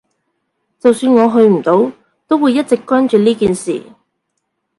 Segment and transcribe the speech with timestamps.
[0.79, 1.91] 就算我去唔到，
[2.27, 3.83] 都會一直關注呢件事